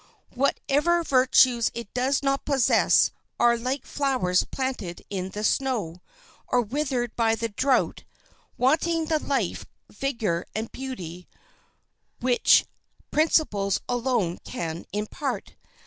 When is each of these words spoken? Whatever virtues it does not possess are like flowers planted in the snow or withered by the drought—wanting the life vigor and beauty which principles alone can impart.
Whatever 0.33 1.03
virtues 1.03 1.69
it 1.75 1.93
does 1.93 2.23
not 2.23 2.43
possess 2.43 3.11
are 3.39 3.55
like 3.55 3.85
flowers 3.85 4.43
planted 4.45 5.03
in 5.11 5.29
the 5.29 5.43
snow 5.43 6.01
or 6.47 6.59
withered 6.61 7.15
by 7.15 7.35
the 7.35 7.49
drought—wanting 7.49 9.05
the 9.05 9.19
life 9.19 9.67
vigor 9.91 10.47
and 10.55 10.71
beauty 10.71 11.27
which 12.19 12.65
principles 13.11 13.79
alone 13.87 14.39
can 14.43 14.87
impart. 14.91 15.53